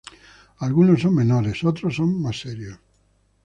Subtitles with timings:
[0.57, 2.79] Algunos son menores, otros son más serios.